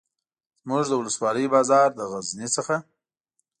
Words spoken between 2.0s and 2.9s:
غزني څخه.